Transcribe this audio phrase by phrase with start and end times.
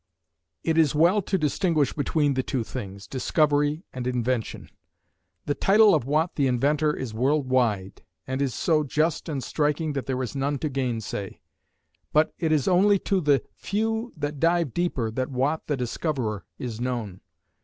[0.63, 4.71] It is well to distinguish between the two things, Discovery and Invention.
[5.45, 9.93] The title of Watt the Inventor is world wide, and is so just and striking
[9.93, 11.39] that there is none to gainsay.
[12.13, 16.81] But it is only to the few that dive deeper that Watt the Discoverer is
[16.81, 17.21] known.